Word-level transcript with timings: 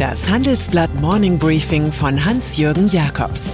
Das 0.00 0.30
Handelsblatt 0.30 0.94
Morning 0.94 1.38
Briefing 1.38 1.92
von 1.92 2.24
Hans-Jürgen 2.24 2.88
Jakobs 2.88 3.52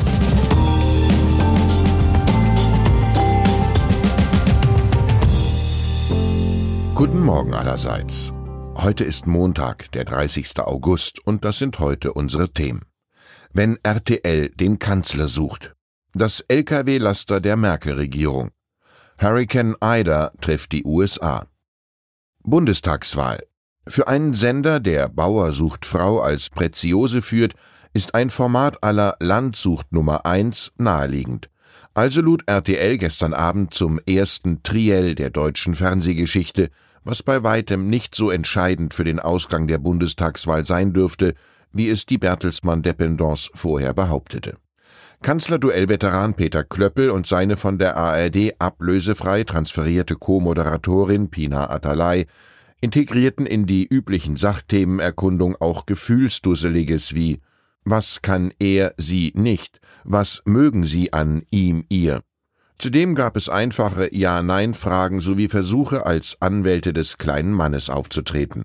Guten 6.94 7.18
Morgen 7.18 7.52
allerseits. 7.52 8.32
Heute 8.76 9.02
ist 9.02 9.26
Montag, 9.26 9.90
der 9.90 10.04
30. 10.04 10.60
August, 10.60 11.18
und 11.26 11.44
das 11.44 11.58
sind 11.58 11.80
heute 11.80 12.12
unsere 12.12 12.48
Themen. 12.52 12.84
Wenn 13.52 13.76
RTL 13.82 14.50
den 14.50 14.78
Kanzler 14.78 15.26
sucht. 15.26 15.74
Das 16.14 16.44
Lkw-Laster 16.46 17.40
der 17.40 17.56
Merkel-Regierung. 17.56 18.52
Hurricane 19.18 19.74
Ida 19.82 20.30
trifft 20.40 20.70
die 20.70 20.84
USA. 20.84 21.48
Bundestagswahl. 22.44 23.42
Für 23.88 24.08
einen 24.08 24.34
Sender, 24.34 24.80
der 24.80 25.08
Bauer 25.08 25.52
sucht 25.52 25.86
Frau 25.86 26.20
als 26.20 26.50
Preziose 26.50 27.22
führt, 27.22 27.54
ist 27.92 28.16
ein 28.16 28.30
Format 28.30 28.82
aller 28.82 29.16
Landsucht 29.20 29.92
Nummer 29.92 30.26
1 30.26 30.72
naheliegend. 30.76 31.48
Also 31.94 32.20
lud 32.20 32.42
RTL 32.46 32.98
gestern 32.98 33.32
Abend 33.32 33.72
zum 33.72 34.00
ersten 34.04 34.64
Triell 34.64 35.14
der 35.14 35.30
deutschen 35.30 35.76
Fernsehgeschichte, 35.76 36.70
was 37.04 37.22
bei 37.22 37.44
weitem 37.44 37.88
nicht 37.88 38.16
so 38.16 38.30
entscheidend 38.30 38.92
für 38.92 39.04
den 39.04 39.20
Ausgang 39.20 39.68
der 39.68 39.78
Bundestagswahl 39.78 40.66
sein 40.66 40.92
dürfte, 40.92 41.34
wie 41.72 41.88
es 41.88 42.06
die 42.06 42.18
Bertelsmann 42.18 42.82
Dependance 42.82 43.50
vorher 43.54 43.94
behauptete. 43.94 44.56
Kanzlerduell-Veteran 45.22 46.34
Peter 46.34 46.64
Klöppel 46.64 47.10
und 47.10 47.26
seine 47.26 47.56
von 47.56 47.78
der 47.78 47.96
ARD 47.96 48.56
ablösefrei 48.58 49.44
transferierte 49.44 50.16
Co-Moderatorin 50.16 51.30
Pina 51.30 51.70
Atalay 51.70 52.26
integrierten 52.80 53.46
in 53.46 53.66
die 53.66 53.86
üblichen 53.86 54.36
Sachthemenerkundung 54.36 55.56
auch 55.56 55.86
Gefühlsdusseliges 55.86 57.14
wie 57.14 57.40
Was 57.84 58.22
kann 58.22 58.52
er, 58.58 58.94
sie 58.96 59.32
nicht? 59.34 59.80
Was 60.04 60.42
mögen 60.44 60.84
sie 60.84 61.12
an 61.12 61.42
ihm, 61.50 61.84
ihr? 61.88 62.22
Zudem 62.78 63.14
gab 63.14 63.36
es 63.36 63.48
einfache 63.48 64.14
Ja-Nein-Fragen 64.14 65.20
sowie 65.20 65.48
Versuche, 65.48 66.04
als 66.04 66.36
Anwälte 66.40 66.92
des 66.92 67.16
kleinen 67.16 67.52
Mannes 67.52 67.88
aufzutreten. 67.88 68.64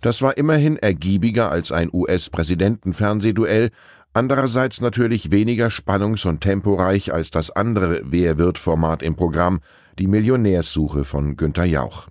Das 0.00 0.22
war 0.22 0.36
immerhin 0.36 0.76
ergiebiger 0.76 1.50
als 1.50 1.70
ein 1.70 1.88
US-Präsidentenfernsehduell, 1.92 3.70
andererseits 4.12 4.80
natürlich 4.80 5.30
weniger 5.30 5.70
spannungs- 5.70 6.26
und 6.26 6.40
temporeich 6.40 7.12
als 7.12 7.30
das 7.30 7.50
andere 7.50 8.02
Wer 8.04 8.38
wird 8.38 8.58
Format 8.58 9.02
im 9.02 9.14
Programm, 9.14 9.60
die 9.98 10.08
Millionärssuche 10.08 11.04
von 11.04 11.36
Günter 11.36 11.64
Jauch. 11.64 12.08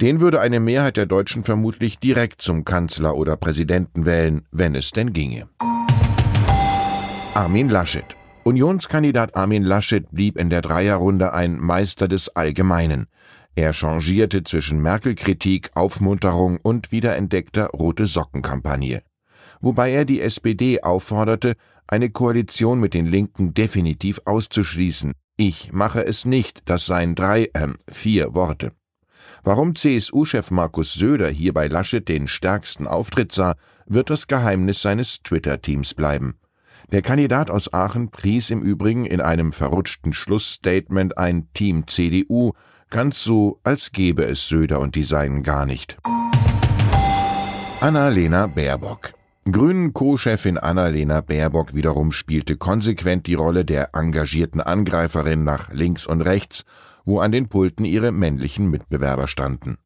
Den 0.00 0.20
würde 0.20 0.40
eine 0.40 0.60
Mehrheit 0.60 0.96
der 0.96 1.06
Deutschen 1.06 1.44
vermutlich 1.44 1.98
direkt 1.98 2.42
zum 2.42 2.64
Kanzler 2.64 3.16
oder 3.16 3.36
Präsidenten 3.36 4.04
wählen, 4.04 4.46
wenn 4.50 4.74
es 4.74 4.90
denn 4.90 5.12
ginge. 5.12 5.48
Armin 7.34 7.68
Laschet 7.68 8.16
Unionskandidat 8.44 9.34
Armin 9.34 9.64
Laschet 9.64 10.10
blieb 10.10 10.38
in 10.38 10.50
der 10.50 10.62
Dreierrunde 10.62 11.32
ein 11.32 11.58
Meister 11.58 12.08
des 12.08 12.28
Allgemeinen. 12.36 13.06
Er 13.54 13.72
changierte 13.72 14.44
zwischen 14.44 14.80
Merkel-Kritik, 14.80 15.70
Aufmunterung 15.74 16.58
und 16.62 16.92
wiederentdeckter 16.92 17.68
rote 17.68 18.06
Sockenkampagne 18.06 19.02
wobei 19.60 19.92
er 19.92 20.04
die 20.04 20.20
SPD 20.20 20.82
aufforderte, 20.82 21.54
eine 21.86 22.10
Koalition 22.10 22.80
mit 22.80 22.94
den 22.94 23.06
Linken 23.06 23.54
definitiv 23.54 24.20
auszuschließen. 24.24 25.12
Ich 25.36 25.72
mache 25.72 26.04
es 26.04 26.24
nicht, 26.24 26.62
das 26.66 26.86
seien 26.86 27.14
drei, 27.14 27.50
äh, 27.52 27.68
vier 27.88 28.34
Worte. 28.34 28.72
Warum 29.46 29.76
CSU-Chef 29.76 30.50
Markus 30.50 30.94
Söder 30.94 31.28
hier 31.28 31.52
bei 31.52 31.68
Laschet 31.68 32.08
den 32.08 32.26
stärksten 32.26 32.88
Auftritt 32.88 33.30
sah, 33.30 33.54
wird 33.86 34.10
das 34.10 34.26
Geheimnis 34.26 34.82
seines 34.82 35.22
Twitter-Teams 35.22 35.94
bleiben. 35.94 36.34
Der 36.90 37.00
Kandidat 37.00 37.48
aus 37.48 37.72
Aachen 37.72 38.10
pries 38.10 38.50
im 38.50 38.60
Übrigen 38.60 39.04
in 39.04 39.20
einem 39.20 39.52
verrutschten 39.52 40.12
Schlussstatement 40.12 41.16
ein 41.16 41.46
Team 41.54 41.86
CDU, 41.86 42.54
ganz 42.90 43.22
so, 43.22 43.60
als 43.62 43.92
gäbe 43.92 44.24
es 44.24 44.48
Söder 44.48 44.80
und 44.80 44.96
die 44.96 45.04
Seinen 45.04 45.44
gar 45.44 45.64
nicht. 45.64 45.96
Annalena 47.80 48.48
Baerbock 48.48 49.12
Grünen 49.48 49.92
Co-Chefin 49.92 50.58
Annalena 50.58 51.20
Baerbock 51.20 51.72
wiederum 51.72 52.10
spielte 52.10 52.56
konsequent 52.56 53.28
die 53.28 53.34
Rolle 53.34 53.64
der 53.64 53.94
engagierten 53.94 54.60
Angreiferin 54.60 55.44
nach 55.44 55.70
links 55.72 56.04
und 56.04 56.20
rechts, 56.20 56.64
wo 57.04 57.20
an 57.20 57.30
den 57.30 57.48
Pulten 57.48 57.84
ihre 57.84 58.10
männlichen 58.10 58.68
Mitbewerber 58.68 59.28
standen. 59.28 59.78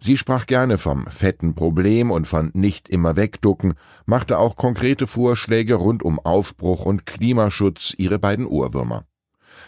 Sie 0.00 0.16
sprach 0.16 0.46
gerne 0.46 0.78
vom 0.78 1.06
fetten 1.06 1.54
Problem 1.54 2.10
und 2.10 2.26
von 2.26 2.50
nicht 2.54 2.88
immer 2.88 3.14
wegducken, 3.14 3.74
machte 4.04 4.36
auch 4.36 4.56
konkrete 4.56 5.06
Vorschläge 5.06 5.74
rund 5.74 6.02
um 6.02 6.18
Aufbruch 6.18 6.84
und 6.84 7.06
Klimaschutz 7.06 7.94
ihre 7.96 8.18
beiden 8.18 8.46
Ohrwürmer. 8.46 9.04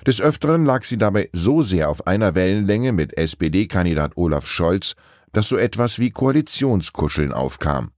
Des 0.05 0.21
Öfteren 0.21 0.65
lag 0.65 0.83
sie 0.83 0.99
dabei 0.99 1.31
so 1.33 1.63
sehr 1.63 1.89
auf 1.89 2.09
einer 2.09 2.35
Wellenlänge 2.35 2.91
mit 2.91 3.17
SPD-Kandidat 3.17 4.17
Olaf 4.17 4.49
Scholz, 4.49 4.97
dass 5.33 5.47
so 5.47 5.57
etwas 5.57 6.01
wie 6.01 6.11
Koalitionskuscheln 6.11 7.33
aufkam. 7.33 7.93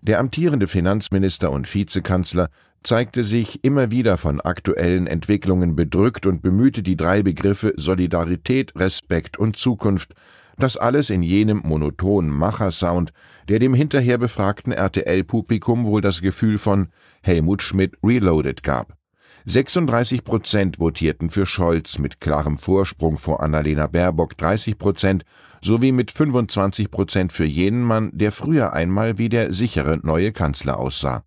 Der 0.00 0.18
amtierende 0.18 0.66
Finanzminister 0.66 1.50
und 1.50 1.72
Vizekanzler 1.72 2.48
zeigte 2.82 3.24
sich 3.24 3.62
immer 3.64 3.90
wieder 3.90 4.16
von 4.16 4.40
aktuellen 4.40 5.06
Entwicklungen 5.06 5.76
bedrückt 5.76 6.26
und 6.26 6.42
bemühte 6.42 6.82
die 6.82 6.96
drei 6.96 7.22
Begriffe 7.22 7.74
Solidarität, 7.76 8.72
Respekt 8.74 9.38
und 9.38 9.56
Zukunft, 9.56 10.14
das 10.58 10.76
alles 10.76 11.10
in 11.10 11.22
jenem 11.22 11.62
monotonen 11.64 12.30
Machersound, 12.30 13.12
der 13.48 13.58
dem 13.58 13.74
hinterher 13.74 14.18
befragten 14.18 14.72
RTL-Publikum 14.72 15.84
wohl 15.84 16.00
das 16.00 16.20
Gefühl 16.20 16.58
von 16.58 16.88
Helmut 17.22 17.62
Schmidt 17.62 17.96
Reloaded 18.02 18.62
gab. 18.62 19.01
36 19.44 20.22
Prozent 20.22 20.78
votierten 20.78 21.28
für 21.28 21.46
Scholz 21.46 21.98
mit 21.98 22.20
klarem 22.20 22.58
Vorsprung 22.58 23.16
vor 23.16 23.42
Annalena 23.42 23.88
Baerbock 23.88 24.36
30 24.36 24.78
Prozent 24.78 25.24
sowie 25.60 25.90
mit 25.90 26.12
25 26.12 26.90
Prozent 26.90 27.32
für 27.32 27.44
jenen 27.44 27.82
Mann, 27.82 28.10
der 28.12 28.30
früher 28.30 28.72
einmal 28.72 29.18
wie 29.18 29.28
der 29.28 29.52
sichere 29.52 29.98
neue 30.02 30.32
Kanzler 30.32 30.78
aussah. 30.78 31.24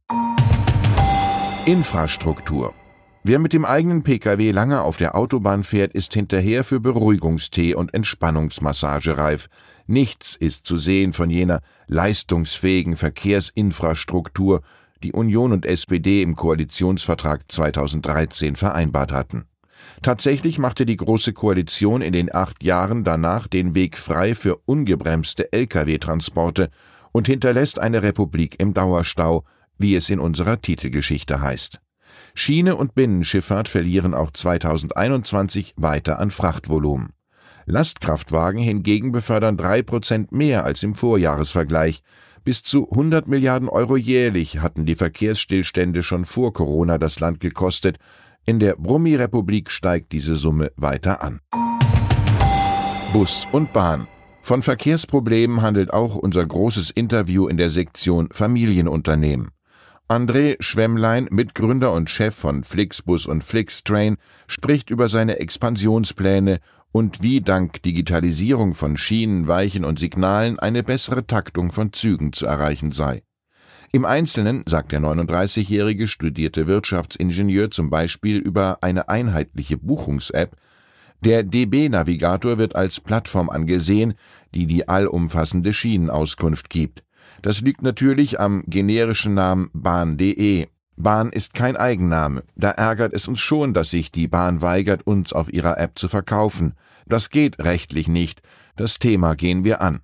Infrastruktur 1.66 2.74
Wer 3.28 3.40
mit 3.40 3.54
dem 3.54 3.66
eigenen 3.66 4.04
Pkw 4.04 4.52
lange 4.52 4.84
auf 4.84 4.98
der 4.98 5.16
Autobahn 5.16 5.64
fährt, 5.64 5.94
ist 5.94 6.14
hinterher 6.14 6.64
für 6.64 6.80
Beruhigungstee 6.80 7.74
und 7.74 7.92
Entspannungsmassage 7.92 9.18
reif. 9.18 9.48
Nichts 9.88 10.36
ist 10.36 10.68
zu 10.68 10.78
sehen 10.78 11.12
von 11.12 11.32
jener 11.32 11.62
leistungsfähigen 11.88 12.96
Verkehrsinfrastruktur, 12.96 14.62
die 15.06 15.14
Union 15.14 15.52
und 15.52 15.68
SPD 15.68 16.24
im 16.24 16.36
Koalitionsvertrag 16.36 17.44
2013 17.48 18.56
vereinbart 18.56 19.12
hatten. 19.12 19.46
Tatsächlich 20.02 20.58
machte 20.58 20.88
die 20.88 20.96
Große 20.96 21.32
Koalition 21.32 22.02
in 22.02 22.12
den 22.12 22.34
acht 22.34 22.64
Jahren 22.64 23.04
danach 23.04 23.46
den 23.46 23.76
Weg 23.76 24.00
frei 24.00 24.34
für 24.34 24.58
ungebremste 24.66 25.54
Lkw-Transporte 25.54 26.72
und 27.12 27.28
hinterlässt 27.28 27.78
eine 27.78 28.02
Republik 28.02 28.56
im 28.60 28.74
Dauerstau, 28.74 29.44
wie 29.78 29.96
es 29.96 30.10
in 30.10 30.20
unserer 30.20 30.60
Titelgeschichte 30.60 31.40
heißt. 31.40 31.80
Schiene 32.34 32.76
und 32.76 32.96
Binnenschifffahrt 32.96 33.70
verlieren 33.70 34.16
auch 34.16 34.32
2021 34.32 35.76
weiter 35.78 36.18
an 36.18 36.32
Frachtvolumen. 36.32 37.14
Lastkraftwagen 37.68 38.62
hingegen 38.62 39.12
befördern 39.12 39.56
drei 39.56 39.84
Prozent 39.84 40.32
mehr 40.32 40.66
als 40.66 40.82
im 40.82 40.96
Vorjahresvergleich, 40.96 42.02
bis 42.46 42.62
zu 42.62 42.90
100 42.92 43.28
Milliarden 43.28 43.68
Euro 43.68 43.98
jährlich 43.98 44.60
hatten 44.60 44.86
die 44.86 44.96
Verkehrsstillstände 44.96 46.04
schon 46.04 46.26
vor 46.26 46.54
Corona 46.54 47.00
das 47.00 47.20
Land 47.20 47.40
gekostet. 47.40 47.98
In 48.46 48.60
der 48.60 48.76
Brummi-Republik 48.76 49.72
steigt 49.72 50.12
diese 50.12 50.36
Summe 50.36 50.72
weiter 50.78 51.24
an. 51.24 51.40
Bus 53.12 53.48
und 53.52 53.74
Bahn. 53.74 54.08
Von 54.44 54.62
Verkehrsproblemen 54.62 55.64
handelt 55.64 55.92
auch 55.92 56.16
unser 56.16 56.46
großes 56.46 56.92
Interview 56.92 57.48
in 57.48 57.58
der 57.58 57.72
Sektion 57.72 58.30
Familienunternehmen. 58.32 59.50
André 60.08 60.56
Schwemmlein, 60.60 61.28
Mitgründer 61.32 61.92
und 61.92 62.12
Chef 62.12 62.36
von 62.36 62.64
Flixbus 62.64 63.26
und 63.26 63.44
Flixtrain, 63.44 64.18
spricht 64.46 64.92
über 64.92 65.10
seine 65.10 65.40
Expansionspläne 65.40 66.60
und 66.96 67.22
wie 67.22 67.42
dank 67.42 67.84
Digitalisierung 67.84 68.74
von 68.74 68.96
Schienen, 68.96 69.50
Weichen 69.50 69.84
und 69.84 70.00
Signalen 70.00 70.60
eine 70.60 70.82
bessere 70.82 71.28
Taktung 71.28 71.74
von 71.74 71.92
Zügen 71.92 72.32
zu 72.32 72.46
erreichen 72.46 72.94
sei. 72.94 73.22
Im 73.92 74.06
Einzelnen 74.06 74.64
sagt 74.66 74.94
der 74.94 75.02
39-jährige 75.02 76.08
studierte 76.08 76.68
Wirtschaftsingenieur 76.68 77.70
zum 77.70 77.90
Beispiel 77.90 78.38
über 78.38 78.78
eine 78.80 79.10
einheitliche 79.10 79.78
Buchungs-App, 79.78 80.56
der 81.20 81.44
DB-Navigator 81.44 82.58
wird 82.58 82.78
als 82.78 83.02
Plattform 83.02 83.50
angesehen, 83.50 84.14
die 84.54 84.66
die 84.66 84.88
allumfassende 84.88 85.74
Schienenauskunft 85.74 86.70
gibt. 86.70 87.04
Das 87.42 87.60
liegt 87.60 87.82
natürlich 87.82 88.40
am 88.40 88.64
generischen 88.68 89.34
Namen 89.34 89.70
Bahn.de 89.74 90.68
Bahn 90.98 91.32
ist 91.32 91.54
kein 91.54 91.76
Eigenname. 91.76 92.44
Da 92.56 92.72
ärgert 92.72 93.14
es 93.14 93.28
uns 93.28 93.40
schon, 93.40 93.74
dass 93.74 93.90
sich 93.90 94.12
die 94.12 94.28
Bahn 94.28 94.62
weigert, 94.62 95.06
uns 95.06 95.34
auf 95.34 95.52
ihrer 95.52 95.78
App 95.78 95.98
zu 96.00 96.08
verkaufen. 96.08 96.74
Das 97.06 97.30
geht 97.30 97.60
rechtlich 97.60 98.08
nicht. 98.08 98.42
Das 98.76 99.00
Thema 99.00 99.36
gehen 99.36 99.64
wir 99.64 99.82
an. 99.82 100.00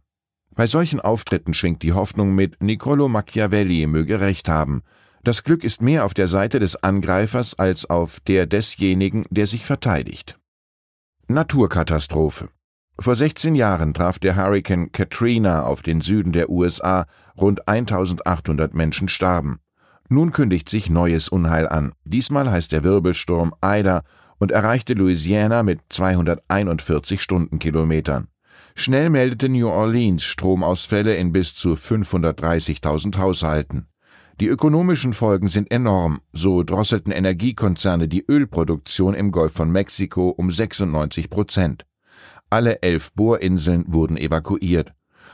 Bei 0.53 0.67
solchen 0.67 0.99
Auftritten 0.99 1.53
schwingt 1.53 1.81
die 1.81 1.93
Hoffnung 1.93 2.35
mit, 2.35 2.61
Niccolo 2.61 3.07
Machiavelli 3.07 3.87
möge 3.87 4.19
recht 4.19 4.49
haben. 4.49 4.83
Das 5.23 5.43
Glück 5.43 5.63
ist 5.63 5.81
mehr 5.81 6.03
auf 6.03 6.13
der 6.13 6.27
Seite 6.27 6.59
des 6.59 6.83
Angreifers 6.83 7.57
als 7.57 7.89
auf 7.89 8.19
der 8.21 8.47
desjenigen, 8.47 9.25
der 9.29 9.47
sich 9.47 9.65
verteidigt. 9.65 10.37
Naturkatastrophe. 11.27 12.49
Vor 12.99 13.15
16 13.15 13.55
Jahren 13.55 13.93
traf 13.93 14.19
der 14.19 14.35
Hurrikan 14.35 14.91
Katrina 14.91 15.63
auf 15.63 15.81
den 15.81 16.01
Süden 16.01 16.33
der 16.33 16.49
USA, 16.49 17.05
rund 17.37 17.67
1800 17.67 18.73
Menschen 18.73 19.07
starben. 19.07 19.59
Nun 20.13 20.33
kündigt 20.33 20.67
sich 20.67 20.89
neues 20.89 21.29
Unheil 21.29 21.69
an. 21.69 21.93
Diesmal 22.03 22.51
heißt 22.51 22.73
der 22.73 22.83
Wirbelsturm 22.83 23.53
Ida 23.63 24.03
und 24.39 24.51
erreichte 24.51 24.93
Louisiana 24.93 25.63
mit 25.63 25.79
241 25.87 27.21
Stundenkilometern. 27.21 28.27
Schnell 28.75 29.09
meldete 29.09 29.47
New 29.47 29.69
Orleans 29.69 30.21
Stromausfälle 30.21 31.15
in 31.15 31.31
bis 31.31 31.55
zu 31.55 31.75
530.000 31.75 33.19
Haushalten. 33.19 33.87
Die 34.41 34.47
ökonomischen 34.47 35.13
Folgen 35.13 35.47
sind 35.47 35.71
enorm, 35.71 36.19
so 36.33 36.63
drosselten 36.63 37.13
Energiekonzerne 37.13 38.09
die 38.09 38.25
Ölproduktion 38.27 39.13
im 39.13 39.31
Golf 39.31 39.53
von 39.53 39.71
Mexiko 39.71 40.27
um 40.27 40.51
96 40.51 41.29
Prozent. 41.29 41.85
Alle 42.49 42.81
elf 42.81 43.13
Bohrinseln 43.13 43.85
wurden 43.87 44.17
evakuiert. 44.17 44.91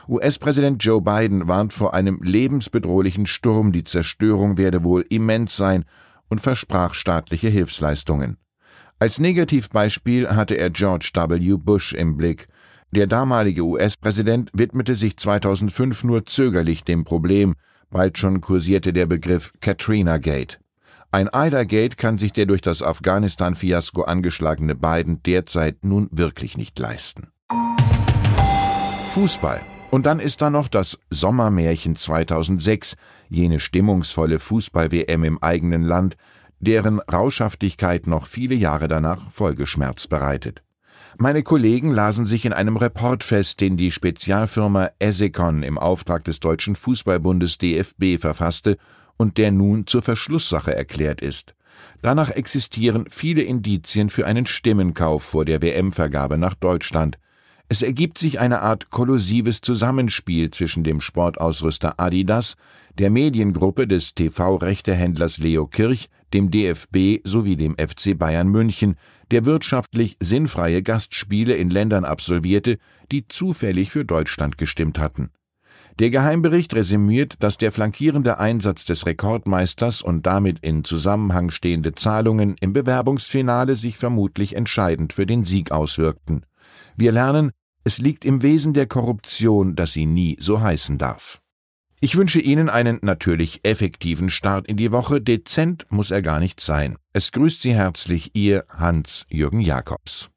US-Präsident 0.08 0.82
Joe 0.82 1.02
Biden 1.02 1.48
warnt 1.48 1.74
vor 1.74 1.92
einem 1.92 2.20
lebensbedrohlichen 2.22 3.26
Sturm, 3.26 3.72
die 3.72 3.84
Zerstörung 3.84 4.56
werde 4.56 4.82
wohl 4.82 5.04
immens 5.10 5.56
sein 5.56 5.84
und 6.30 6.40
versprach 6.40 6.94
staatliche 6.94 7.48
Hilfsleistungen. 7.48 8.38
Als 8.98 9.20
Negativbeispiel 9.20 10.30
hatte 10.30 10.54
er 10.54 10.70
George 10.70 11.10
W. 11.14 11.56
Bush 11.58 11.92
im 11.92 12.16
Blick. 12.16 12.48
Der 12.90 13.06
damalige 13.06 13.62
US-Präsident 13.62 14.50
widmete 14.54 14.94
sich 14.94 15.18
2005 15.18 16.04
nur 16.04 16.24
zögerlich 16.24 16.84
dem 16.84 17.04
Problem, 17.04 17.54
bald 17.90 18.16
schon 18.16 18.40
kursierte 18.40 18.94
der 18.94 19.06
Begriff 19.06 19.52
Katrina 19.60 20.16
Gate. 20.16 20.58
Ein 21.10 21.28
Ida-Gate 21.32 21.98
kann 21.98 22.16
sich 22.16 22.32
der 22.32 22.46
durch 22.46 22.60
das 22.62 22.82
Afghanistan-Fiasko 22.82 24.02
angeschlagene 24.02 24.74
Biden 24.74 25.22
derzeit 25.22 25.84
nun 25.84 26.08
wirklich 26.10 26.56
nicht 26.56 26.78
leisten. 26.78 27.28
Fußball. 29.14 29.77
Und 29.90 30.04
dann 30.04 30.20
ist 30.20 30.42
da 30.42 30.50
noch 30.50 30.68
das 30.68 30.98
Sommermärchen 31.08 31.96
2006, 31.96 32.96
jene 33.30 33.58
stimmungsvolle 33.58 34.38
Fußball-WM 34.38 35.24
im 35.24 35.42
eigenen 35.42 35.82
Land, 35.82 36.16
deren 36.60 37.00
Rauschhaftigkeit 37.00 38.06
noch 38.06 38.26
viele 38.26 38.54
Jahre 38.54 38.88
danach 38.88 39.30
Folgeschmerz 39.30 40.06
bereitet. 40.06 40.62
Meine 41.16 41.42
Kollegen 41.42 41.90
lasen 41.90 42.26
sich 42.26 42.44
in 42.44 42.52
einem 42.52 42.76
Report 42.76 43.24
fest, 43.24 43.60
den 43.60 43.76
die 43.76 43.90
Spezialfirma 43.90 44.90
Esecon 44.98 45.62
im 45.62 45.78
Auftrag 45.78 46.22
des 46.24 46.38
Deutschen 46.38 46.76
Fußballbundes 46.76 47.58
DFB 47.58 48.20
verfasste 48.20 48.76
und 49.16 49.38
der 49.38 49.50
nun 49.50 49.86
zur 49.86 50.02
Verschlusssache 50.02 50.74
erklärt 50.74 51.20
ist. 51.20 51.54
Danach 52.02 52.30
existieren 52.30 53.06
viele 53.08 53.42
Indizien 53.42 54.10
für 54.10 54.26
einen 54.26 54.46
Stimmenkauf 54.46 55.22
vor 55.22 55.44
der 55.44 55.62
WM-Vergabe 55.62 56.36
nach 56.36 56.54
Deutschland. 56.54 57.18
Es 57.70 57.82
ergibt 57.82 58.16
sich 58.16 58.40
eine 58.40 58.62
Art 58.62 58.88
kollusives 58.88 59.60
Zusammenspiel 59.60 60.50
zwischen 60.50 60.84
dem 60.84 61.02
Sportausrüster 61.02 62.00
Adidas, 62.00 62.54
der 62.98 63.10
Mediengruppe 63.10 63.86
des 63.86 64.14
TV-Rechtehändlers 64.14 65.36
Leo 65.36 65.66
Kirch, 65.66 66.08
dem 66.32 66.50
DFB 66.50 67.20
sowie 67.24 67.56
dem 67.56 67.76
FC 67.76 68.18
Bayern 68.18 68.48
München, 68.48 68.96
der 69.30 69.44
wirtschaftlich 69.44 70.16
sinnfreie 70.18 70.82
Gastspiele 70.82 71.56
in 71.56 71.68
Ländern 71.68 72.06
absolvierte, 72.06 72.78
die 73.12 73.28
zufällig 73.28 73.90
für 73.90 74.06
Deutschland 74.06 74.56
gestimmt 74.56 74.98
hatten. 74.98 75.30
Der 75.98 76.08
Geheimbericht 76.08 76.74
resümiert, 76.74 77.34
dass 77.40 77.58
der 77.58 77.72
flankierende 77.72 78.38
Einsatz 78.38 78.86
des 78.86 79.04
Rekordmeisters 79.04 80.00
und 80.00 80.24
damit 80.26 80.60
in 80.60 80.84
Zusammenhang 80.84 81.50
stehende 81.50 81.92
Zahlungen 81.92 82.56
im 82.60 82.72
Bewerbungsfinale 82.72 83.76
sich 83.76 83.98
vermutlich 83.98 84.56
entscheidend 84.56 85.12
für 85.12 85.26
den 85.26 85.44
Sieg 85.44 85.70
auswirkten. 85.70 86.46
Wir 86.96 87.12
lernen, 87.12 87.50
es 87.88 87.96
liegt 87.96 88.26
im 88.26 88.42
Wesen 88.42 88.74
der 88.74 88.86
Korruption, 88.86 89.74
dass 89.74 89.94
sie 89.94 90.04
nie 90.04 90.36
so 90.38 90.60
heißen 90.60 90.98
darf. 90.98 91.40
Ich 92.00 92.18
wünsche 92.18 92.38
Ihnen 92.38 92.68
einen 92.68 92.98
natürlich 93.00 93.60
effektiven 93.62 94.28
Start 94.28 94.66
in 94.66 94.76
die 94.76 94.92
Woche. 94.92 95.22
Dezent 95.22 95.86
muss 95.88 96.10
er 96.10 96.20
gar 96.20 96.38
nicht 96.38 96.60
sein. 96.60 96.98
Es 97.14 97.32
grüßt 97.32 97.62
Sie 97.62 97.74
herzlich 97.74 98.32
Ihr 98.34 98.66
Hans-Jürgen 98.68 99.62
Jakobs. 99.62 100.28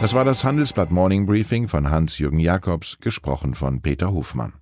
Das 0.00 0.14
war 0.14 0.24
das 0.24 0.42
Handelsblatt 0.42 0.90
Morning 0.90 1.26
Briefing 1.26 1.68
von 1.68 1.90
Hans-Jürgen 1.90 2.40
Jakobs, 2.40 2.96
gesprochen 3.02 3.54
von 3.54 3.82
Peter 3.82 4.10
Hofmann. 4.10 4.54